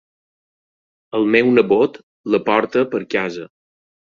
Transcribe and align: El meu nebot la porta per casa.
El 1.19 1.27
meu 1.35 1.51
nebot 1.59 1.99
la 2.37 2.41
porta 2.51 2.85
per 2.95 3.07
casa. 3.17 3.47